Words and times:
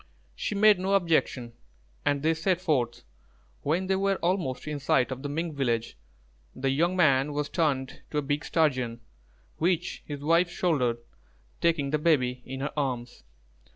She 0.35 0.55
made 0.55 0.79
no 0.79 0.95
objection, 0.95 1.53
and 2.03 2.23
they 2.23 2.33
set 2.33 2.59
forth. 2.59 3.03
When 3.61 3.85
they 3.85 3.97
were 3.97 4.15
almost 4.15 4.67
in 4.67 4.79
sight 4.79 5.11
of 5.11 5.21
the 5.21 5.29
Mink 5.29 5.55
village, 5.55 5.95
the 6.55 6.71
young 6.71 6.95
man 6.97 7.33
was 7.33 7.49
turned 7.49 8.01
to 8.09 8.17
a 8.17 8.23
big 8.23 8.43
Sturgeon, 8.43 9.01
which 9.57 10.01
his 10.07 10.21
wife 10.23 10.49
shouldered, 10.49 10.97
taking 11.61 11.91
the 11.91 11.99
baby 11.99 12.41
in 12.47 12.61
her 12.61 12.73
arms. 12.75 13.21